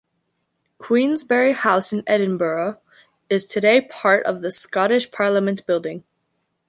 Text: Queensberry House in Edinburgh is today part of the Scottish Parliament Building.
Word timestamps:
Queensberry 0.79 1.51
House 1.51 1.93
in 1.93 2.01
Edinburgh 2.07 2.79
is 3.29 3.45
today 3.45 3.81
part 3.81 4.25
of 4.25 4.41
the 4.41 4.51
Scottish 4.51 5.11
Parliament 5.11 5.63
Building. 5.67 6.03